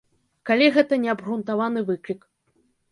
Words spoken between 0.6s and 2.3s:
гэта неабгрунтаваны выклік.